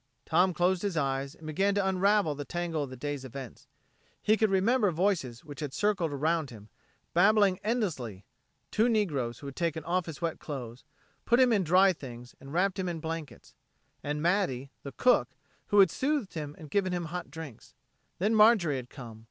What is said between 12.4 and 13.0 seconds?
wrapped him in